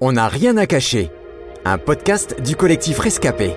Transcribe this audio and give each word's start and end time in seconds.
On 0.00 0.12
n'a 0.12 0.26
rien 0.26 0.56
à 0.56 0.66
cacher. 0.66 1.08
Un 1.64 1.78
podcast 1.78 2.42
du 2.42 2.56
collectif 2.56 2.98
Rescapé. 2.98 3.52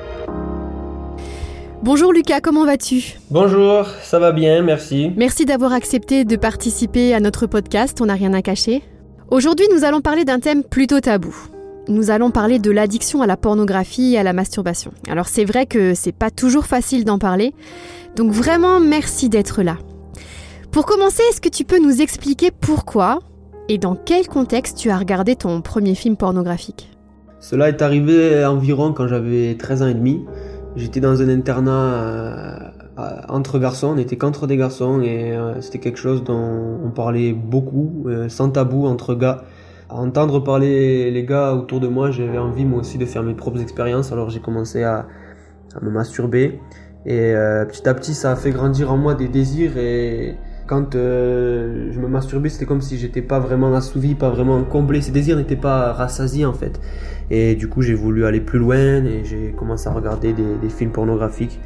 Bonjour 1.81 2.13
Lucas, 2.13 2.41
comment 2.41 2.63
vas-tu? 2.63 3.17
Bonjour, 3.31 3.87
ça 4.03 4.19
va 4.19 4.31
bien, 4.31 4.61
merci. 4.61 5.11
Merci 5.17 5.45
d'avoir 5.45 5.73
accepté 5.73 6.25
de 6.25 6.35
participer 6.35 7.15
à 7.15 7.19
notre 7.19 7.47
podcast 7.47 7.99
On 8.01 8.05
n'a 8.05 8.13
rien 8.13 8.33
à 8.33 8.43
cacher. 8.43 8.83
Aujourd'hui, 9.31 9.65
nous 9.73 9.83
allons 9.83 10.01
parler 10.01 10.25
d'un 10.25 10.39
thème 10.39 10.63
plutôt 10.63 10.99
tabou. 10.99 11.35
Nous 11.87 12.11
allons 12.11 12.29
parler 12.29 12.59
de 12.59 12.69
l'addiction 12.69 13.23
à 13.23 13.27
la 13.27 13.35
pornographie 13.35 14.13
et 14.13 14.19
à 14.19 14.23
la 14.23 14.33
masturbation. 14.33 14.91
Alors 15.09 15.27
c'est 15.27 15.45
vrai 15.45 15.65
que 15.65 15.95
c'est 15.95 16.11
pas 16.11 16.29
toujours 16.29 16.67
facile 16.67 17.03
d'en 17.03 17.17
parler, 17.17 17.53
donc 18.15 18.31
vraiment 18.31 18.79
merci 18.79 19.27
d'être 19.27 19.63
là. 19.63 19.77
Pour 20.71 20.85
commencer, 20.85 21.23
est-ce 21.31 21.41
que 21.41 21.49
tu 21.49 21.63
peux 21.63 21.79
nous 21.79 22.01
expliquer 22.01 22.51
pourquoi 22.51 23.19
et 23.69 23.77
dans 23.77 23.95
quel 23.95 24.27
contexte 24.27 24.77
tu 24.77 24.89
as 24.89 24.97
regardé 24.97 25.35
ton 25.35 25.61
premier 25.61 25.95
film 25.95 26.15
pornographique? 26.15 26.89
Cela 27.39 27.69
est 27.69 27.81
arrivé 27.81 28.43
environ 28.45 28.93
quand 28.93 29.07
j'avais 29.07 29.55
13 29.55 29.81
ans 29.83 29.87
et 29.87 29.93
demi. 29.93 30.25
J'étais 30.75 30.99
dans 30.99 31.21
un 31.21 31.29
internat 31.29 32.73
euh, 32.99 33.21
entre 33.29 33.59
garçons, 33.59 33.89
on 33.89 33.95
n'était 33.95 34.15
qu'entre 34.15 34.47
des 34.47 34.57
garçons 34.57 35.01
et 35.01 35.31
euh, 35.31 35.61
c'était 35.61 35.77
quelque 35.77 35.99
chose 35.99 36.23
dont 36.23 36.79
on 36.83 36.89
parlait 36.89 37.31
beaucoup, 37.31 38.05
euh, 38.07 38.27
sans 38.27 38.49
tabou 38.49 38.87
entre 38.87 39.13
gars. 39.13 39.43
À 39.89 39.95
entendre 39.95 40.39
parler 40.39 41.11
les 41.11 41.23
gars 41.23 41.53
autour 41.53 41.79
de 41.79 41.87
moi, 41.87 42.09
j'avais 42.11 42.39
envie 42.39 42.65
moi 42.65 42.79
aussi 42.79 42.97
de 42.97 43.05
faire 43.05 43.23
mes 43.23 43.35
propres 43.35 43.61
expériences, 43.61 44.11
alors 44.11 44.29
j'ai 44.29 44.39
commencé 44.39 44.83
à, 44.83 45.05
à, 45.75 45.79
me 45.81 45.91
masturber 45.91 46.59
et 47.05 47.33
petit 47.69 47.87
à 47.87 47.93
petit 47.93 48.13
ça 48.13 48.33
a 48.33 48.35
fait 48.35 48.51
grandir 48.51 48.91
en 48.91 48.97
moi 48.97 49.13
des 49.13 49.29
désirs 49.29 49.77
et 49.77 50.35
quand 50.67 50.95
euh, 50.95 51.91
je 51.91 51.99
me 51.99 52.07
masturbais, 52.07 52.49
c'était 52.49 52.65
comme 52.65 52.81
si 52.81 52.97
j'étais 52.97 53.21
pas 53.21 53.39
vraiment 53.39 53.73
assouvi, 53.73 54.15
pas 54.15 54.29
vraiment 54.29 54.61
comblé. 54.63 55.01
Ces 55.01 55.11
désirs 55.11 55.37
n'étaient 55.37 55.55
pas 55.55 55.93
rassasiés 55.93 56.45
en 56.45 56.53
fait. 56.53 56.79
Et 57.31 57.55
du 57.55 57.69
coup, 57.69 57.81
j'ai 57.81 57.93
voulu 57.93 58.25
aller 58.25 58.41
plus 58.41 58.59
loin 58.59 58.77
et 59.05 59.23
j'ai 59.23 59.53
commencé 59.57 59.87
à 59.87 59.93
regarder 59.93 60.33
des, 60.33 60.69
films 60.69 60.91
pornographiques 60.91 61.59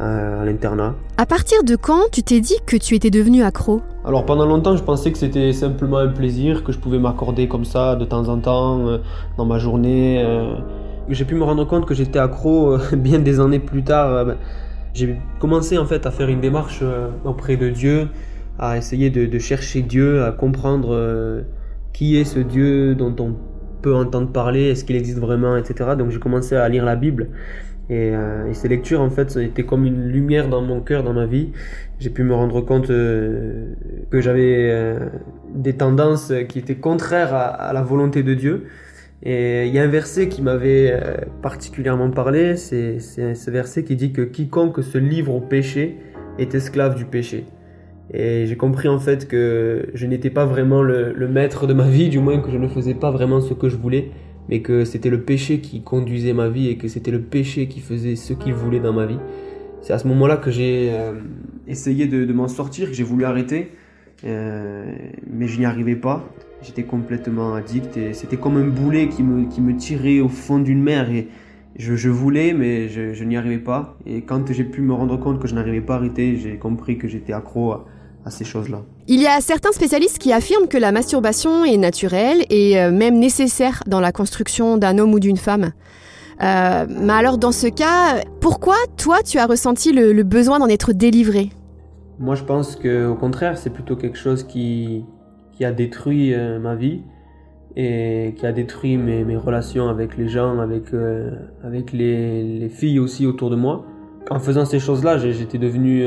euh, 0.00 0.42
à 0.42 0.44
l'internat. 0.44 0.94
À 1.18 1.26
partir 1.26 1.62
de 1.64 1.76
quand 1.76 2.10
tu 2.10 2.22
t'es 2.22 2.40
dit 2.40 2.56
que 2.64 2.76
tu 2.76 2.94
étais 2.94 3.10
devenu 3.10 3.42
accro? 3.42 3.82
Alors 4.06 4.24
pendant 4.24 4.46
longtemps, 4.46 4.76
je 4.76 4.82
pensais 4.82 5.12
que 5.12 5.18
c'était 5.18 5.52
simplement 5.52 5.98
un 5.98 6.08
plaisir 6.08 6.64
que 6.64 6.72
je 6.72 6.78
pouvais 6.78 6.98
m'accorder 6.98 7.48
comme 7.48 7.66
ça 7.66 7.94
de 7.94 8.06
temps 8.06 8.28
en 8.28 8.38
temps 8.38 8.86
euh, 8.86 8.98
dans 9.36 9.44
ma 9.44 9.58
journée. 9.58 10.24
J'ai 11.10 11.24
pu 11.26 11.34
me 11.34 11.44
rendre 11.44 11.66
compte 11.66 11.86
que 11.86 11.94
j'étais 11.94 12.18
accro 12.18 12.78
bien 12.92 13.18
des 13.18 13.38
années 13.38 13.60
plus 13.60 13.84
tard. 13.84 14.34
j'ai 14.94 15.16
commencé 15.40 15.76
en 15.76 15.84
fait 15.84 16.06
à 16.06 16.10
faire 16.10 16.28
une 16.30 16.40
démarche 16.40 16.82
auprès 17.24 17.56
de 17.56 17.68
Dieu 17.68 18.08
à 18.58 18.76
essayer 18.76 19.10
de, 19.10 19.38
chercher 19.38 19.82
Dieu, 19.82 20.22
à 20.24 20.32
comprendre 20.32 20.94
euh, 20.94 21.42
qui 21.92 22.16
est 22.18 22.24
ce 22.24 22.38
Dieu 22.38 22.94
dont 22.94 23.14
on 23.18 23.36
peut 23.82 23.94
entendre 23.94 24.32
parler, 24.32 24.70
est-ce 24.70 24.84
qu'il 24.84 24.96
existe 24.96 25.18
vraiment, 25.18 25.56
etc. 25.56 25.90
Donc 25.96 26.10
j'ai 26.10 26.18
commencé 26.18 26.56
à 26.56 26.68
lire 26.68 26.84
la 26.84 26.96
Bible. 26.96 27.28
Et, 27.88 28.10
euh, 28.10 28.52
ces 28.52 28.68
lectures, 28.68 29.00
en 29.00 29.10
fait, 29.10 29.36
étaient 29.36 29.64
comme 29.64 29.84
une 29.84 30.08
lumière 30.08 30.48
dans 30.48 30.62
mon 30.62 30.80
cœur, 30.80 31.04
dans 31.04 31.12
ma 31.12 31.26
vie. 31.26 31.52
J'ai 32.00 32.10
pu 32.10 32.24
me 32.24 32.34
rendre 32.34 32.60
compte 32.60 32.90
euh, 32.90 33.74
que 34.10 34.20
j'avais 34.20 34.96
des 35.54 35.74
tendances 35.74 36.32
qui 36.48 36.58
étaient 36.58 36.76
contraires 36.76 37.34
à, 37.34 37.72
la 37.72 37.82
volonté 37.82 38.22
de 38.22 38.34
Dieu. 38.34 38.66
Et 39.22 39.66
il 39.66 39.74
y 39.74 39.78
a 39.78 39.82
un 39.82 39.88
verset 39.88 40.28
qui 40.28 40.42
m'avait 40.42 40.94
particulièrement 41.42 42.10
parlé, 42.10 42.56
c'est 42.56 42.98
ce 43.00 43.50
verset 43.50 43.82
qui 43.82 43.96
dit 43.96 44.12
que 44.12 44.22
quiconque 44.22 44.82
se 44.82 44.98
livre 44.98 45.34
au 45.34 45.40
péché 45.40 45.96
est 46.38 46.54
esclave 46.54 46.96
du 46.96 47.06
péché. 47.06 47.46
Et 48.12 48.46
j'ai 48.46 48.56
compris 48.56 48.88
en 48.88 48.98
fait 48.98 49.26
que 49.26 49.88
je 49.94 50.06
n'étais 50.06 50.30
pas 50.30 50.46
vraiment 50.46 50.82
le, 50.82 51.28
maître 51.28 51.66
de 51.66 51.72
ma 51.72 51.88
vie, 51.88 52.08
du 52.08 52.18
moins 52.18 52.38
que 52.38 52.50
je 52.50 52.56
ne 52.56 52.68
faisais 52.68 52.94
pas 52.94 53.10
vraiment 53.10 53.40
ce 53.40 53.52
que 53.52 53.68
je 53.68 53.76
voulais, 53.76 54.10
mais 54.48 54.60
que 54.60 54.84
c'était 54.84 55.10
le 55.10 55.22
péché 55.22 55.60
qui 55.60 55.82
conduisait 55.82 56.32
ma 56.32 56.48
vie 56.48 56.68
et 56.68 56.76
que 56.76 56.88
c'était 56.88 57.10
le 57.10 57.20
péché 57.20 57.66
qui 57.66 57.80
faisait 57.80 58.16
ce 58.16 58.32
qu'il 58.32 58.54
voulait 58.54 58.80
dans 58.80 58.92
ma 58.92 59.06
vie. 59.06 59.18
C'est 59.82 59.92
à 59.92 59.98
ce 59.98 60.06
moment-là 60.08 60.36
que 60.36 60.50
j'ai 60.50 60.90
euh, 60.92 61.14
essayé 61.66 62.06
de, 62.06 62.32
m'en 62.32 62.48
sortir, 62.48 62.88
que 62.88 62.94
j'ai 62.94 63.04
voulu 63.04 63.24
arrêter, 63.24 63.72
euh, 64.24 64.92
mais 65.28 65.48
je 65.48 65.58
n'y 65.58 65.64
arrivais 65.64 65.96
pas. 65.96 66.24
J'étais 66.62 66.84
complètement 66.84 67.54
addict 67.54 67.96
et 67.96 68.12
c'était 68.12 68.36
comme 68.36 68.56
un 68.56 68.66
boulet 68.66 69.08
qui 69.08 69.22
me, 69.22 69.48
qui 69.48 69.60
me 69.60 69.76
tirait 69.76 70.20
au 70.20 70.28
fond 70.28 70.58
d'une 70.58 70.82
mer 70.82 71.10
et 71.10 71.28
je, 71.78 72.08
voulais 72.08 72.54
mais 72.54 72.88
je, 72.88 73.22
n'y 73.24 73.36
arrivais 73.36 73.58
pas. 73.58 73.96
Et 74.06 74.22
quand 74.22 74.52
j'ai 74.52 74.64
pu 74.64 74.80
me 74.80 74.92
rendre 74.92 75.16
compte 75.18 75.40
que 75.40 75.48
je 75.48 75.54
n'arrivais 75.54 75.80
pas 75.80 75.94
à 75.94 75.96
arrêter, 75.98 76.36
j'ai 76.36 76.56
compris 76.56 76.98
que 76.98 77.08
j'étais 77.08 77.32
accro 77.32 77.74
ces 78.30 78.44
choses-là. 78.44 78.82
Il 79.08 79.20
y 79.20 79.26
a 79.26 79.40
certains 79.40 79.72
spécialistes 79.72 80.18
qui 80.18 80.32
affirment 80.32 80.68
que 80.68 80.78
la 80.78 80.92
masturbation 80.92 81.64
est 81.64 81.76
naturelle 81.76 82.44
et 82.50 82.78
euh, 82.78 82.90
même 82.90 83.18
nécessaire 83.18 83.82
dans 83.86 84.00
la 84.00 84.12
construction 84.12 84.76
d'un 84.78 84.98
homme 84.98 85.14
ou 85.14 85.20
d'une 85.20 85.36
femme. 85.36 85.72
Euh, 86.42 86.86
mais 86.88 87.12
alors 87.12 87.38
dans 87.38 87.52
ce 87.52 87.66
cas, 87.66 88.22
pourquoi 88.40 88.76
toi 88.96 89.18
tu 89.24 89.38
as 89.38 89.46
ressenti 89.46 89.92
le, 89.92 90.22
besoin 90.22 90.58
d'en 90.58 90.68
être 90.68 90.92
délivré? 90.92 91.50
Moi 92.18 92.34
je 92.34 92.44
pense 92.44 92.76
que 92.76 93.06
au 93.06 93.14
contraire 93.14 93.56
c'est 93.56 93.70
plutôt 93.70 93.96
quelque 93.96 94.18
chose 94.18 94.42
qui, 94.42 95.04
qui 95.52 95.64
a 95.64 95.72
détruit 95.72 96.34
euh, 96.34 96.58
ma 96.58 96.74
vie 96.74 97.02
et 97.76 98.34
qui 98.38 98.46
a 98.46 98.52
détruit 98.52 98.96
mes, 98.96 99.24
mes 99.24 99.36
relations 99.36 99.88
avec 99.88 100.16
les 100.16 100.28
gens, 100.28 100.58
avec, 100.58 100.84
avec 101.62 101.92
les, 101.92 102.42
les, 102.42 102.68
filles 102.70 102.98
aussi 102.98 103.26
autour 103.26 103.50
de 103.50 103.56
moi. 103.56 103.84
En 104.30 104.38
faisant 104.38 104.64
ces 104.64 104.78
choses-là 104.78 105.18
j'étais 105.18 105.58
devenu 105.58 106.06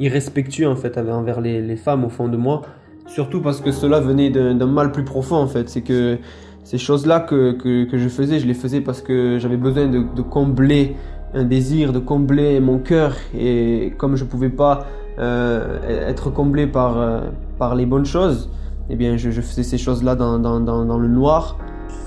irrespectueux 0.00 0.68
en 0.68 0.76
fait 0.76 0.96
envers 0.98 1.40
les, 1.40 1.76
femmes 1.76 2.04
au 2.04 2.08
fond 2.08 2.28
de 2.28 2.36
moi. 2.36 2.62
Surtout 3.06 3.40
parce 3.40 3.60
que 3.60 3.72
cela 3.72 4.00
venait 4.00 4.30
d'un 4.30 4.66
mal 4.66 4.92
plus 4.92 5.04
profond 5.04 5.36
en 5.36 5.46
fait. 5.46 5.68
C'est 5.68 5.82
que 5.82 6.18
ces 6.64 6.78
choses-là 6.78 7.20
que, 7.20 7.52
que, 7.52 7.98
je 7.98 8.08
faisais, 8.08 8.38
je 8.38 8.46
les 8.46 8.54
faisais 8.54 8.80
parce 8.80 9.02
que 9.02 9.38
j'avais 9.38 9.56
besoin 9.56 9.88
de, 9.88 10.22
combler 10.22 10.96
un 11.34 11.44
désir, 11.44 11.92
de 11.92 11.98
combler 11.98 12.60
mon 12.60 12.78
cœur. 12.78 13.16
Et 13.36 13.92
comme 13.98 14.16
je 14.16 14.24
pouvais 14.24 14.50
pas 14.50 14.86
euh, 15.18 16.08
être 16.08 16.30
comblé 16.30 16.66
par, 16.66 16.98
euh, 16.98 17.20
par 17.58 17.74
les 17.74 17.86
bonnes 17.86 18.06
choses, 18.06 18.50
eh 18.90 18.96
bien 18.96 19.16
je, 19.16 19.30
faisais 19.30 19.62
ces 19.62 19.78
choses-là 19.78 20.14
dans, 20.14 20.38
dans, 20.38 20.60
dans, 20.60 20.98
le 20.98 21.08
noir. 21.08 21.58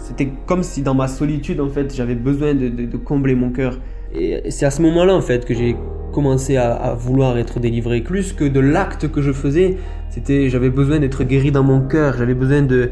C'était 0.01 0.31
comme 0.45 0.63
si 0.63 0.81
dans 0.84 0.94
ma 0.94 1.07
solitude 1.07 1.59
en 1.59 1.69
fait 1.69 1.94
j'avais 1.94 2.16
besoin 2.16 2.53
de, 2.53 2.69
de, 2.69 2.85
de 2.85 2.97
combler 2.97 3.35
mon 3.35 3.51
cœur. 3.51 3.79
Et 4.13 4.50
c'est 4.51 4.66
à 4.66 4.72
ce 4.72 4.81
moment-là 4.84 5.13
en 5.13 5.22
fait 5.22 5.45
que 5.45 5.53
j'ai 5.53 5.75
commencé 6.15 6.55
à, 6.55 6.95
vouloir 6.97 7.37
être 7.37 7.59
délivré 7.59 7.99
plus 7.99 8.31
que 8.31 8.45
de 8.45 8.61
l'acte 8.61 9.11
que 9.11 9.21
je 9.21 9.33
faisais. 9.33 9.77
C'était, 10.09 10.49
j'avais 10.49 10.69
besoin 10.69 10.99
d'être 10.99 11.25
guéri 11.25 11.51
dans 11.51 11.63
mon 11.63 11.81
cœur, 11.81 12.15
j'avais 12.17 12.33
besoin 12.33 12.61
de 12.61 12.89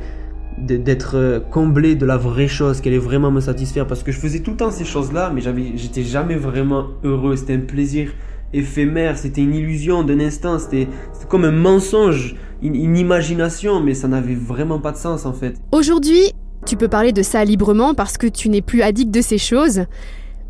d'être 0.59 1.15
euh, 1.15 1.39
comblé 1.39 1.95
de 1.95 2.05
la 2.05 2.15
vraie 2.15 2.47
chose, 2.47 2.79
qu'elle 2.79 2.93
allait 2.93 3.01
vraiment 3.01 3.31
me 3.31 3.41
satisfaire 3.41 3.87
parce 3.87 4.03
que 4.03 4.11
je 4.11 4.19
faisais 4.19 4.41
tout 4.41 4.51
le 4.51 4.57
temps 4.57 4.69
ces 4.69 4.85
choses-là, 4.85 5.31
mais 5.33 5.41
j'avais, 5.41 5.71
j'étais 5.75 6.03
jamais 6.03 6.35
vraiment 6.35 6.89
heureux. 7.03 7.35
C'était 7.35 7.55
un 7.55 7.61
plaisir 7.61 8.11
éphémère, 8.53 9.17
c'était 9.17 9.41
une 9.41 9.55
illusion 9.55 10.03
d'un 10.03 10.19
instant, 10.19 10.59
c'était, 10.59 10.87
comme 11.27 11.43
un 11.43 11.51
mensonge, 11.51 12.35
une, 12.61 12.75
une 12.75 12.97
imagination, 12.97 13.81
mais 13.81 13.95
ça 13.95 14.07
n'avait 14.07 14.35
vraiment 14.35 14.77
pas 14.77 14.91
de 14.91 14.97
sens 14.97 15.25
en 15.25 15.33
fait. 15.33 15.55
Aujourd'hui, 15.71 16.33
tu 16.67 16.75
peux 16.77 16.87
parler 16.87 17.13
de 17.13 17.23
ça 17.23 17.43
librement 17.43 17.95
parce 17.95 18.19
que 18.19 18.27
tu 18.27 18.49
n'es 18.49 18.61
plus 18.61 18.83
addict 18.83 19.09
de 19.09 19.21
ces 19.21 19.39
choses. 19.39 19.85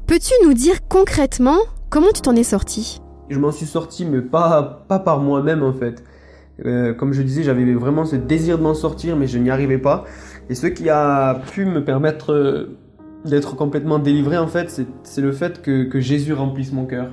Peux-tu 0.05 0.33
nous 0.45 0.53
dire 0.53 0.85
concrètement 0.89 1.59
Comment 1.93 2.11
tu 2.11 2.21
t'en 2.21 2.35
es 2.35 2.41
sorti? 2.41 3.03
Je 3.29 3.37
m'en 3.37 3.51
suis 3.51 3.67
sorti, 3.67 4.03
mais 4.03 4.21
pas, 4.21 4.83
pas 4.87 4.97
par 4.97 5.19
moi-même 5.19 5.61
en 5.61 5.73
fait. 5.73 6.03
Euh, 6.65 6.91
comme 6.95 7.13
je 7.13 7.21
disais, 7.21 7.43
j'avais 7.43 7.71
vraiment 7.75 8.03
ce 8.03 8.15
désir 8.15 8.57
de 8.57 8.63
m'en 8.63 8.73
sortir, 8.73 9.15
mais 9.15 9.27
je 9.27 9.37
n'y 9.37 9.51
arrivais 9.51 9.77
pas. 9.77 10.03
Et 10.49 10.55
ce 10.55 10.65
qui 10.65 10.89
a 10.89 11.39
pu 11.51 11.65
me 11.65 11.85
permettre 11.85 12.33
euh, 12.33 12.79
d'être 13.25 13.55
complètement 13.55 13.99
délivré, 13.99 14.39
en 14.39 14.47
fait, 14.47 14.87
c'est 15.03 15.21
le 15.21 15.31
fait 15.31 15.61
que, 15.61 15.83
que, 15.83 15.99
Jésus 15.99 16.33
remplisse 16.33 16.73
mon 16.73 16.87
cœur. 16.87 17.11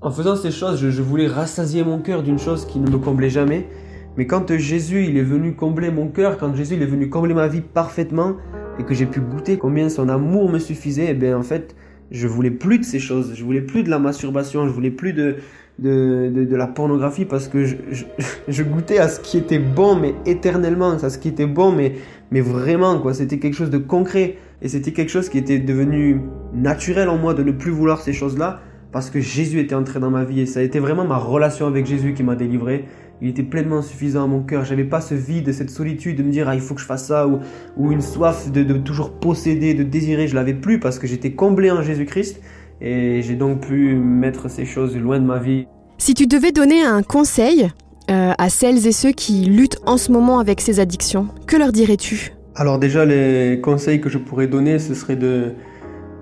En 0.00 0.10
faisant 0.10 0.34
ces 0.34 0.50
choses, 0.50 0.80
je, 0.80 0.90
je 0.90 1.02
voulais 1.02 1.28
rassasier 1.28 1.84
mon 1.84 2.00
cœur 2.00 2.24
d'une 2.24 2.40
chose 2.40 2.64
qui 2.64 2.80
ne 2.80 2.90
me 2.90 2.98
comblait 2.98 3.30
jamais. 3.30 3.68
Mais 4.16 4.26
quand 4.26 4.56
Jésus 4.56 5.06
il 5.06 5.18
est 5.18 5.22
venu 5.22 5.54
combler 5.54 5.92
mon 5.92 6.08
cœur, 6.08 6.36
quand 6.36 6.52
Jésus 6.56 6.74
il 6.74 6.82
est 6.82 6.86
venu 6.86 7.10
combler 7.10 7.34
ma 7.34 7.46
vie 7.46 7.60
parfaitement, 7.60 8.32
et 8.80 8.82
que 8.82 8.92
j'ai 8.92 9.06
pu 9.06 9.20
goûter 9.20 9.56
combien 9.56 9.88
son 9.88 10.08
amour 10.08 10.50
me 10.50 10.58
suffisait, 10.58 11.04
et 11.04 11.10
eh 11.10 11.14
bien 11.14 11.38
en 11.38 11.44
fait, 11.44 11.76
je 12.10 12.26
voulais 12.26 12.50
plus 12.50 12.78
de 12.78 12.84
ces 12.84 12.98
choses, 12.98 13.32
je 13.34 13.44
voulais 13.44 13.60
plus 13.60 13.82
de 13.82 13.90
la 13.90 13.98
masturbation, 13.98 14.66
je 14.66 14.72
voulais 14.72 14.90
plus 14.90 15.12
de, 15.12 15.36
de, 15.78 16.30
de, 16.30 16.56
la 16.56 16.66
pornographie 16.66 17.24
parce 17.24 17.48
que 17.48 17.64
je, 18.48 18.62
goûtais 18.62 18.98
à 18.98 19.08
ce 19.08 19.20
qui 19.20 19.38
était 19.38 19.58
bon, 19.58 19.96
mais 19.96 20.14
éternellement, 20.26 20.90
à 20.90 21.10
ce 21.10 21.18
qui 21.18 21.28
était 21.28 21.46
bon, 21.46 21.72
mais, 21.72 21.94
mais 22.30 22.40
vraiment, 22.40 22.98
quoi. 22.98 23.14
C'était 23.14 23.38
quelque 23.38 23.54
chose 23.54 23.70
de 23.70 23.78
concret. 23.78 24.36
Et 24.62 24.68
c'était 24.68 24.92
quelque 24.92 25.08
chose 25.08 25.30
qui 25.30 25.38
était 25.38 25.58
devenu 25.58 26.20
naturel 26.52 27.08
en 27.08 27.16
moi 27.16 27.32
de 27.32 27.42
ne 27.42 27.52
plus 27.52 27.70
vouloir 27.70 28.02
ces 28.02 28.12
choses-là 28.12 28.60
parce 28.92 29.08
que 29.08 29.20
Jésus 29.20 29.58
était 29.60 29.74
entré 29.74 30.00
dans 30.00 30.10
ma 30.10 30.24
vie 30.24 30.40
et 30.40 30.46
ça 30.46 30.60
a 30.60 30.62
été 30.62 30.80
vraiment 30.80 31.06
ma 31.06 31.16
relation 31.16 31.66
avec 31.66 31.86
Jésus 31.86 32.12
qui 32.12 32.22
m'a 32.22 32.34
délivré 32.34 32.84
il 33.22 33.28
était 33.28 33.42
pleinement 33.42 33.82
suffisant 33.82 34.24
à 34.24 34.26
mon 34.26 34.40
cœur. 34.40 34.64
J'avais 34.64 34.84
pas 34.84 35.00
ce 35.00 35.14
vide, 35.14 35.52
cette 35.52 35.70
solitude 35.70 36.16
de 36.16 36.22
me 36.22 36.30
dire 36.30 36.48
ah 36.48 36.54
il 36.54 36.60
faut 36.60 36.74
que 36.74 36.80
je 36.80 36.86
fasse 36.86 37.06
ça 37.06 37.26
ou, 37.26 37.40
ou 37.76 37.92
une 37.92 38.00
soif 38.00 38.50
de, 38.50 38.62
toujours 38.78 39.12
posséder, 39.12 39.74
de 39.74 39.82
désirer. 39.82 40.26
Je 40.26 40.34
l'avais 40.34 40.54
plus 40.54 40.80
parce 40.80 40.98
que 40.98 41.06
j'étais 41.06 41.32
comblé 41.32 41.70
en 41.70 41.82
Jésus-Christ 41.82 42.40
et 42.80 43.20
j'ai 43.22 43.34
donc 43.34 43.66
pu 43.66 43.94
mettre 43.94 44.48
ces 44.48 44.64
choses 44.64 44.96
loin 44.96 45.18
de 45.18 45.26
ma 45.26 45.38
vie. 45.38 45.66
Si 45.98 46.14
tu 46.14 46.26
devais 46.26 46.52
donner 46.52 46.82
un 46.82 47.02
conseil 47.02 47.70
euh, 48.10 48.32
à 48.38 48.48
celles 48.48 48.86
et 48.86 48.92
ceux 48.92 49.12
qui 49.12 49.44
luttent 49.44 49.80
en 49.84 49.98
ce 49.98 50.10
moment 50.10 50.38
avec 50.38 50.60
ces 50.60 50.80
addictions, 50.80 51.28
que 51.46 51.56
leur 51.56 51.72
dirais-tu? 51.72 52.32
Alors 52.54 52.78
déjà, 52.78 53.04
les 53.04 53.60
conseils 53.62 54.00
que 54.00 54.08
je 54.08 54.18
pourrais 54.18 54.46
donner, 54.46 54.78
ce 54.78 54.94
serait 54.94 55.16
de, 55.16 55.52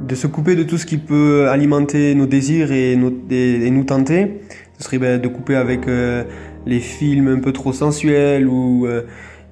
de 0.00 0.14
se 0.14 0.26
couper 0.26 0.56
de 0.56 0.62
tout 0.62 0.78
ce 0.78 0.86
qui 0.86 0.98
peut 0.98 1.48
alimenter 1.48 2.14
nos 2.14 2.26
désirs 2.26 2.72
et, 2.72 2.92
et, 2.92 3.70
nous 3.70 3.84
tenter. 3.84 4.40
Ce 4.78 4.84
serait 4.84 4.98
ben, 4.98 5.20
de 5.20 5.28
couper 5.28 5.56
avec 5.56 5.88
euh, 5.88 6.24
les 6.68 6.78
films 6.78 7.28
un 7.28 7.40
peu 7.40 7.52
trop 7.52 7.72
sensuels 7.72 8.46
ou 8.46 8.86
euh, 8.86 9.02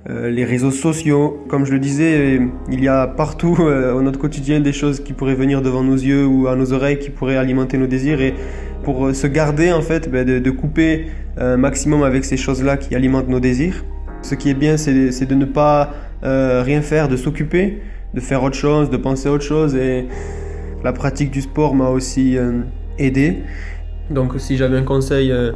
euh, 0.09 0.31
les 0.31 0.45
réseaux 0.45 0.71
sociaux. 0.71 1.45
Comme 1.49 1.65
je 1.67 1.73
le 1.73 1.81
disais, 1.81 2.41
il 2.71 2.85
y 2.85 2.87
a 2.87 3.09
partout 3.09 3.57
dans 3.59 4.03
notre 4.03 4.21
quotidien 4.21 4.61
des 4.61 4.73
choses 4.73 5.01
qui 5.01 5.13
pourraient 5.13 5.35
venir 5.35 5.63
devant 5.63 5.83
nos 5.83 5.97
yeux 5.97 6.25
ou 6.25 6.47
à 6.47 6.55
nos 6.55 6.73
oreilles 6.73 6.99
qui 6.99 7.11
pourraient 7.11 7.37
alimenter 7.37 7.79
nos 7.79 7.89
désirs. 7.89 8.21
Et 8.21 8.35
pour 8.85 9.13
se 9.13 9.27
garder, 9.27 9.73
en 9.73 9.83
fait, 9.83 10.09
ben, 10.09 10.25
de, 10.25 10.51
couper 10.51 11.07
un 11.37 11.57
maximum 11.57 12.05
avec 12.05 12.25
ces 12.25 12.37
choses-là 12.37 12.77
qui 12.77 12.95
alimentent 12.95 13.29
nos 13.29 13.41
désirs. 13.41 13.85
Ce 14.23 14.37
qui 14.37 14.51
est 14.51 14.55
bien, 14.55 14.77
c'est 14.77 15.27
de 15.27 15.35
ne 15.35 15.45
pas 15.45 15.93
rien 16.23 16.83
faire, 16.83 17.09
de 17.09 17.17
s'occuper 17.17 17.81
de 18.17 18.21
faire 18.21 18.43
autre 18.43 18.57
chose, 18.57 18.91
de 18.91 18.97
penser 18.97 19.29
à 19.29 19.33
autre 19.33 19.45
chose. 19.45 19.77
Et 19.77 20.07
la 20.83 20.93
pratique 20.93 21.31
du 21.31 21.43
sport 21.43 21.75
m'a 21.75 21.91
aussi 21.91 22.37
euh, 22.37 22.61
aidé. 22.99 23.43
Donc 24.11 24.35
si 24.39 24.57
j'avais 24.57 24.77
un 24.77 24.85
conseil 24.85 25.33
euh, 25.33 25.53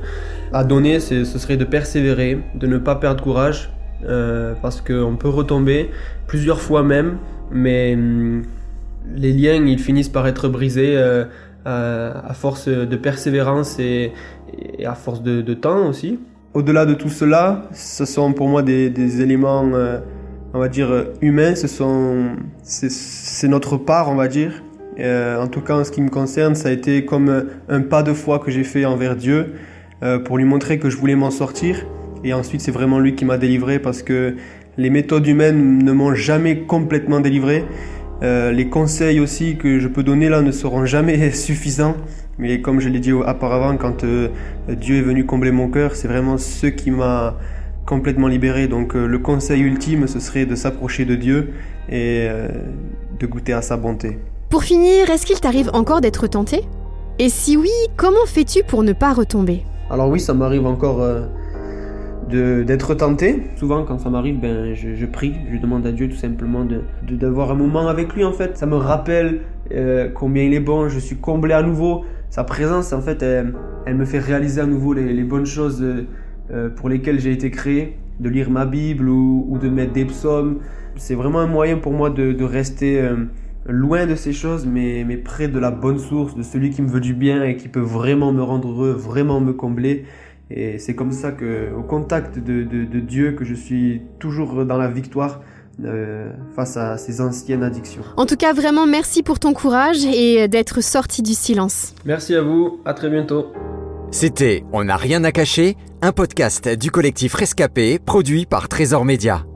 à 0.53 0.65
donner, 0.65 1.01
ce 1.01 1.25
serait 1.25 1.57
de 1.57 1.65
persévérer, 1.65 2.39
de 2.55 2.67
ne 2.67 2.79
pas 2.79 2.97
perdre 2.97 3.23
courage, 3.23 3.73
euh, 4.05 4.55
parce 4.61 4.81
qu'on 4.81 5.17
peut 5.17 5.29
retomber 5.29 5.91
plusieurs 6.27 6.61
fois 6.61 6.83
même, 6.83 7.19
mais 7.51 7.95
hum, 7.95 8.43
les 9.15 9.33
liens 9.33 9.65
ils 9.67 9.79
finissent 9.79 10.09
par 10.09 10.27
être 10.27 10.49
brisés 10.49 10.97
à, 11.65 12.35
force 12.35 12.69
de 12.69 12.97
persévérance 12.97 13.79
et, 13.79 14.13
à 14.85 14.95
force 14.95 15.23
de, 15.23 15.55
temps 15.55 15.89
aussi. 15.89 16.19
Au-delà 16.55 16.87
de 16.87 16.95
tout 16.95 17.09
cela, 17.09 17.69
ce 17.73 18.05
sont 18.05 18.33
pour 18.33 18.49
moi 18.49 18.63
des, 18.63 19.23
éléments 19.23 19.65
on 20.53 20.59
va 20.59 20.69
dire, 20.69 20.91
euh, 20.91 21.15
humain, 21.21 21.55
ce 21.55 21.67
c'est 22.63 23.49
notre 23.49 23.77
part, 23.77 24.11
on 24.11 24.17
va 24.17 24.29
dire. 24.29 24.63
Euh, 25.01 25.41
en 25.41 25.49
tout 25.49 25.61
cas, 25.61 25.75
en 25.75 25.85
ce 25.85 25.91
qui 25.91 26.01
me 26.03 26.11
concerne, 26.11 26.55
ça 26.55 26.69
a 26.69 26.73
été 26.73 27.05
comme 27.05 27.47
un 27.69 27.81
pas 27.81 28.03
de 28.03 28.13
foi 28.13 28.39
que 28.39 28.51
j'ai 28.51 28.65
fait 28.65 28.85
envers 28.85 29.17
Dieu 29.17 29.55
euh, 30.03 30.19
pour 30.19 30.39
lui 30.39 30.45
montrer 30.45 30.79
que 30.79 30.91
je 30.91 30.97
voulais 30.97 31.17
m'en 31.17 31.31
sortir. 31.31 31.87
Et 32.25 32.33
ensuite, 32.35 32.61
c'est 32.61 32.71
vraiment 32.71 32.99
lui 32.99 33.15
qui 33.15 33.25
m'a 33.25 33.39
délivré 33.39 33.79
parce 33.79 34.03
que 34.03 34.37
les 34.77 34.91
méthodes 34.91 35.27
humaines 35.27 35.83
ne 35.83 35.93
m'ont 35.93 36.15
jamais 36.15 36.61
complètement 36.61 37.21
délivré. 37.21 37.65
Euh, 38.23 38.53
les 38.53 38.69
conseils 38.69 39.19
aussi 39.19 39.57
que 39.57 39.79
je 39.79 39.89
peux 39.89 40.03
donner 40.03 40.29
là 40.29 40.43
ne 40.43 40.53
seront 40.53 40.85
jamais 40.85 41.31
suffisants. 41.33 41.97
Mais 42.39 42.61
comme 42.61 42.81
je 42.81 42.89
l'ai 42.89 43.01
dit 43.01 43.13
auparavant, 43.13 43.77
quand 43.77 44.05
euh, 44.05 44.29
Dieu 44.69 44.97
est 44.97 45.03
venu 45.03 45.27
combler 45.27 45.51
mon 45.51 45.69
cœur, 45.69 45.95
c'est 45.95 46.09
vraiment 46.09 46.39
ce 46.39 46.67
qui 46.67 46.91
m'a 46.91 47.37
complètement 47.87 48.29
libéré. 48.29 48.69
Donc 48.69 48.95
euh, 48.95 49.07
le 49.07 49.19
conseil 49.19 49.61
ultime, 49.61 50.07
ce 50.07 50.21
serait 50.21 50.47
de 50.47 50.55
s'approcher 50.55 51.05
de 51.05 51.17
Dieu 51.17 51.51
et 51.89 52.27
euh, 52.29 52.49
de 53.19 53.27
goûter 53.27 53.53
à 53.53 53.63
sa 53.63 53.77
bonté. 53.77 54.19
Pour 54.51 54.65
finir, 54.65 55.09
est-ce 55.09 55.27
qu'il 55.27 55.39
t'arrive 55.39 55.71
encore 55.75 56.01
d'être 56.01 56.27
tenté? 56.27 56.63
Et 57.21 57.29
si 57.29 57.57
oui, 57.57 57.71
comment 57.97 58.27
fais-tu 58.27 58.65
pour 58.65 58.83
ne 58.83 58.93
pas 58.93 59.13
retomber? 59.13 59.63
Alors 59.89 60.09
oui, 60.09 60.19
ça 60.19 60.35
m'arrive 60.35 60.67
encore 60.67 61.01
euh, 61.03 62.65
d'être 62.65 62.95
tenté. 62.95 63.45
Souvent, 63.55 63.85
quand 63.85 64.01
ça 64.01 64.11
m'arrive, 64.11 64.41
ben, 64.41 64.75
je, 64.75 65.07
prie, 65.07 65.35
je 65.53 65.57
demande 65.57 65.87
à 65.87 65.93
Dieu 65.93 66.09
tout 66.09 66.17
simplement 66.17 66.67
d'avoir 67.09 67.47
de, 67.47 67.53
un 67.53 67.57
moment 67.57 67.87
avec 67.87 68.13
lui 68.13 68.25
en 68.25 68.33
fait. 68.33 68.59
Ça 68.59 68.67
me 68.67 68.75
rappelle 68.75 69.43
combien 70.15 70.43
il 70.43 70.53
est 70.53 70.61
bon, 70.61 70.89
je 70.89 70.99
suis 70.99 71.17
comblé 71.17 71.55
à 71.55 71.63
nouveau. 71.63 72.05
Sa 72.29 72.43
présence, 72.43 72.93
en 72.93 73.01
fait, 73.01 73.23
elle, 73.23 73.55
me 73.95 74.05
fait 74.05 74.19
réaliser 74.19 74.61
à 74.61 74.67
nouveau 74.67 74.95
les, 74.95 75.23
bonnes 75.23 75.47
choses 75.47 75.81
euh, 75.81 76.69
pour 76.71 76.89
lesquels 76.89 77.21
j'ai 77.21 77.31
été 77.31 77.53
créé, 77.53 77.99
de 78.19 78.29
lire 78.29 78.51
ma 78.51 78.67
Bible 78.67 79.09
ou, 79.09 79.59
de 79.63 79.69
mettre 79.69 79.93
des 79.93 80.07
psaumes. 80.07 80.59
C'est 80.97 81.15
vraiment 81.15 81.39
un 81.39 81.47
moyen 81.47 81.77
pour 81.77 81.93
moi 81.93 82.11
de, 82.11 82.45
rester 82.45 83.01
euh, 83.01 83.27
loin 83.71 84.07
de 84.07 84.15
ces 84.15 84.33
choses, 84.33 84.67
mais, 84.67 85.05
mais 85.07 85.17
près 85.17 85.49
de 85.49 85.59
la 85.59 85.71
bonne 85.71 85.99
source, 85.99 86.35
de 86.35 86.43
celui 86.43 86.71
qui 86.71 86.83
me 86.83 86.89
veut 86.89 87.01
du 87.01 87.15
bien 87.15 87.45
et 87.45 87.57
qui 87.57 87.69
peut 87.69 87.81
vraiment 87.81 88.33
me 88.33 88.43
rendre 88.43 88.69
heureux, 88.69 88.93
vraiment 88.93 89.41
me 89.41 89.53
combler. 89.53 90.05
Et 90.51 90.79
c'est 90.79 90.95
comme 90.95 91.13
ça 91.13 91.33
que, 91.33 91.73
au 91.73 91.83
contact 91.83 92.39
de, 92.39 92.65
de, 92.65 93.01
Dieu, 93.01 93.33
que 93.33 93.45
je 93.45 93.55
suis 93.55 94.03
toujours 94.19 94.65
dans 94.65 94.79
la 94.79 94.89
victoire. 94.89 95.41
Euh, 95.83 96.31
face 96.55 96.77
à 96.77 96.99
ces 96.99 97.23
anciennes 97.23 97.63
addictions. 97.63 98.03
En 98.19 98.27
tout 98.27 98.37
cas, 98.37 98.53
vraiment 98.53 98.87
merci 98.87 99.23
pour 99.23 99.39
ton 99.39 99.55
courage 99.55 100.05
et 100.05 100.47
d'être 100.47 100.83
sorti 100.83 101.23
du 101.23 101.33
silence. 101.33 101.95
Merci 102.05 102.35
à 102.35 102.43
vous, 102.43 102.81
à 102.85 102.93
très 102.93 103.09
bientôt. 103.09 103.47
C'était 104.11 104.63
On 104.75 104.85
n'a 104.85 104.97
rien 104.97 105.25
à 105.25 105.33
cacher, 105.33 105.79
un 106.03 106.13
podcast 106.13 106.69
du 106.69 106.91
collectif 106.91 107.33
Rescapé 107.33 107.99
produit 107.99 108.45
par 108.45 108.69
Trésor 108.69 109.07
Média. 109.07 109.47